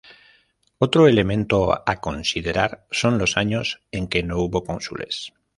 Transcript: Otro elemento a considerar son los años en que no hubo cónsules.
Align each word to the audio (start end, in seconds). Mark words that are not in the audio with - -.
Otro 0.79 1.05
elemento 1.07 1.79
a 1.87 2.01
considerar 2.01 2.87
son 2.89 3.19
los 3.19 3.37
años 3.37 3.83
en 3.91 4.07
que 4.07 4.23
no 4.23 4.39
hubo 4.39 4.63
cónsules. 4.63 5.31